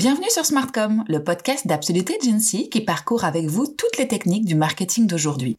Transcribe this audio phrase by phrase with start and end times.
[0.00, 5.58] Smartcom, le podcast d'Absoluté Agency qui parcourt avec vous toutes les techniques du marketing d'aujourd'hui.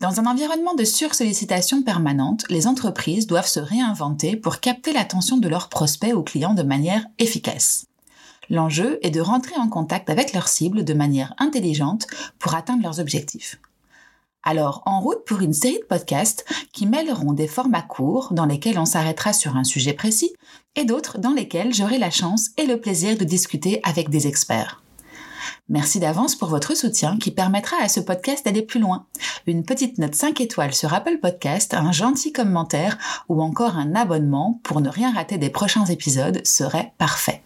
[0.00, 5.48] Dans un environnement de sursollicitation permanente, les entreprises doivent se réinventer pour capter l'attention de
[5.48, 7.86] leurs prospects ou clients de manière efficace.
[8.50, 12.06] L'enjeu est de rentrer en contact avec leurs cibles de manière intelligente
[12.38, 13.58] pour atteindre leurs objectifs.
[14.44, 18.78] Alors, en route pour une série de podcasts qui mêleront des formats courts dans lesquels
[18.78, 20.32] on s'arrêtera sur un sujet précis
[20.74, 24.82] et d'autres dans lesquels j'aurai la chance et le plaisir de discuter avec des experts.
[25.68, 29.06] Merci d'avance pour votre soutien qui permettra à ce podcast d'aller plus loin.
[29.46, 34.60] Une petite note 5 étoiles sur Apple Podcast, un gentil commentaire ou encore un abonnement
[34.64, 37.42] pour ne rien rater des prochains épisodes serait parfait.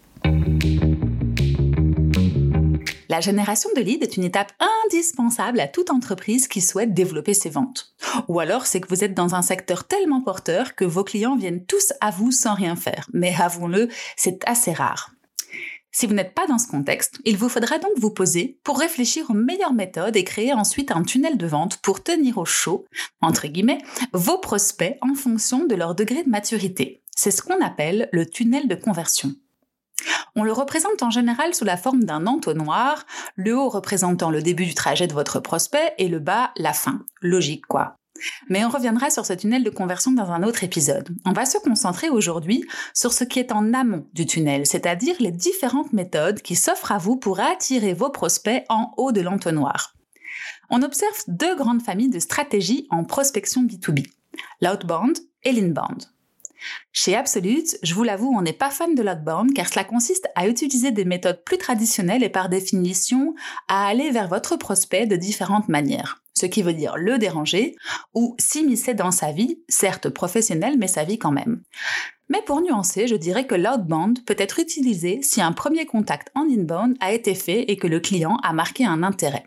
[3.09, 4.51] La génération de leads est une étape
[4.85, 7.93] indispensable à toute entreprise qui souhaite développer ses ventes.
[8.27, 11.65] Ou alors c'est que vous êtes dans un secteur tellement porteur que vos clients viennent
[11.65, 13.07] tous à vous sans rien faire.
[13.13, 13.87] Mais avouons-le,
[14.17, 15.11] c'est assez rare.
[15.91, 19.31] Si vous n'êtes pas dans ce contexte, il vous faudra donc vous poser pour réfléchir
[19.31, 22.85] aux meilleures méthodes et créer ensuite un tunnel de vente pour tenir au chaud,
[23.21, 23.81] entre guillemets,
[24.13, 27.01] vos prospects en fonction de leur degré de maturité.
[27.15, 29.33] C'est ce qu'on appelle le tunnel de conversion.
[30.35, 34.65] On le représente en général sous la forme d'un entonnoir, le haut représentant le début
[34.65, 37.01] du trajet de votre prospect et le bas la fin.
[37.21, 37.95] Logique quoi.
[38.49, 41.09] Mais on reviendra sur ce tunnel de conversion dans un autre épisode.
[41.25, 45.31] On va se concentrer aujourd'hui sur ce qui est en amont du tunnel, c'est-à-dire les
[45.31, 49.93] différentes méthodes qui s'offrent à vous pour attirer vos prospects en haut de l'entonnoir.
[50.69, 54.07] On observe deux grandes familles de stratégies en prospection B2B,
[54.61, 56.05] l'outbound et l'inbound.
[56.91, 60.47] Chez Absolute, je vous l'avoue, on n'est pas fan de l'outbound car cela consiste à
[60.47, 63.35] utiliser des méthodes plus traditionnelles et par définition
[63.67, 66.21] à aller vers votre prospect de différentes manières.
[66.37, 67.75] Ce qui veut dire le déranger
[68.13, 71.63] ou s'immiscer dans sa vie, certes professionnelle, mais sa vie quand même.
[72.29, 76.43] Mais pour nuancer, je dirais que l'outbound peut être utilisé si un premier contact en
[76.43, 79.45] inbound a été fait et que le client a marqué un intérêt.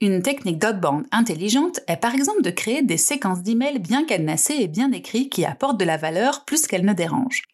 [0.00, 4.68] Une technique d'outbound intelligente est par exemple de créer des séquences d'emails bien cadenassées et
[4.68, 7.44] bien écrits qui apportent de la valeur plus qu'elles ne dérangent.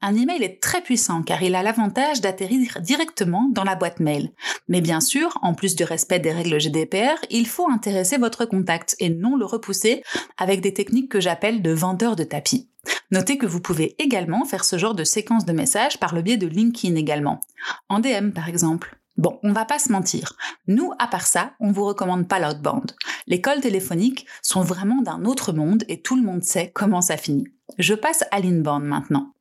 [0.00, 4.32] Un email est très puissant car il a l'avantage d'atterrir directement dans la boîte mail.
[4.68, 8.96] Mais bien sûr, en plus du respect des règles GDPR, il faut intéresser votre contact
[8.98, 10.02] et non le repousser
[10.38, 12.68] avec des techniques que j'appelle de vendeurs de tapis.
[13.10, 16.36] Notez que vous pouvez également faire ce genre de séquence de messages par le biais
[16.36, 17.40] de LinkedIn également.
[17.88, 18.98] En DM par exemple.
[19.16, 20.36] Bon, on va pas se mentir.
[20.66, 22.96] Nous, à part ça, on vous recommande pas l'outbound.
[23.26, 27.16] Les calls téléphoniques sont vraiment d'un autre monde et tout le monde sait comment ça
[27.16, 27.48] finit.
[27.78, 29.34] Je passe à l'inbound maintenant.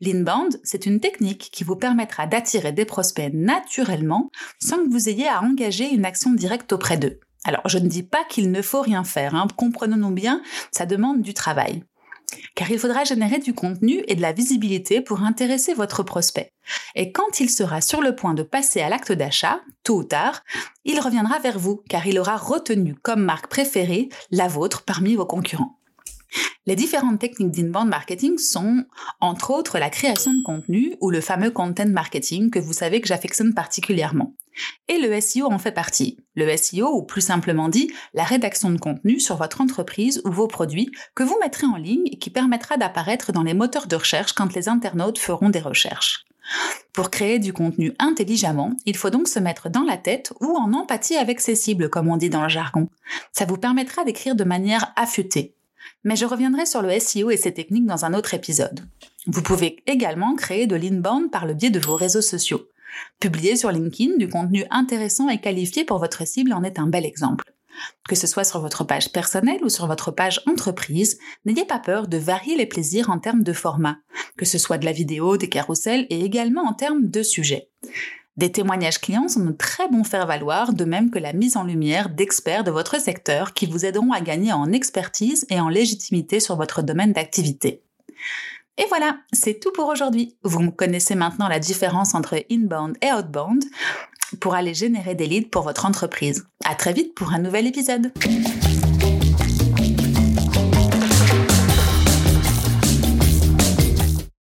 [0.00, 4.30] L'inbound, c'est une technique qui vous permettra d'attirer des prospects naturellement
[4.60, 7.20] sans que vous ayez à engager une action directe auprès d'eux.
[7.44, 9.46] Alors, je ne dis pas qu'il ne faut rien faire, hein.
[9.56, 10.42] comprenons-nous bien,
[10.72, 11.84] ça demande du travail
[12.54, 16.52] car il faudra générer du contenu et de la visibilité pour intéresser votre prospect.
[16.94, 20.42] Et quand il sera sur le point de passer à l'acte d'achat, tôt ou tard,
[20.84, 25.26] il reviendra vers vous, car il aura retenu comme marque préférée la vôtre parmi vos
[25.26, 25.80] concurrents.
[26.66, 28.84] Les différentes techniques d'inbound marketing sont,
[29.20, 33.08] entre autres, la création de contenu ou le fameux content marketing que vous savez que
[33.08, 34.34] j'affectionne particulièrement.
[34.88, 36.18] Et le SEO en fait partie.
[36.40, 40.46] Le SEO, ou plus simplement dit, la rédaction de contenu sur votre entreprise ou vos
[40.46, 44.32] produits que vous mettrez en ligne et qui permettra d'apparaître dans les moteurs de recherche
[44.32, 46.24] quand les internautes feront des recherches.
[46.94, 50.72] Pour créer du contenu intelligemment, il faut donc se mettre dans la tête ou en
[50.72, 52.88] empathie avec ses cibles, comme on dit dans le jargon.
[53.32, 55.54] Ça vous permettra d'écrire de manière affûtée.
[56.04, 58.88] Mais je reviendrai sur le SEO et ses techniques dans un autre épisode.
[59.26, 62.69] Vous pouvez également créer de l'inbound par le biais de vos réseaux sociaux.
[63.18, 67.04] Publier sur LinkedIn du contenu intéressant et qualifié pour votre cible en est un bel
[67.04, 67.44] exemple.
[68.08, 72.08] Que ce soit sur votre page personnelle ou sur votre page entreprise, n'ayez pas peur
[72.08, 73.98] de varier les plaisirs en termes de format,
[74.36, 77.70] que ce soit de la vidéo, des carousels et également en termes de sujets.
[78.36, 82.08] Des témoignages clients sont de très bons faire-valoir, de même que la mise en lumière
[82.08, 86.56] d'experts de votre secteur qui vous aideront à gagner en expertise et en légitimité sur
[86.56, 87.82] votre domaine d'activité.
[88.80, 90.34] Et voilà, c'est tout pour aujourd'hui.
[90.42, 93.62] Vous connaissez maintenant la différence entre inbound et outbound
[94.40, 96.46] pour aller générer des leads pour votre entreprise.
[96.64, 98.10] À très vite pour un nouvel épisode.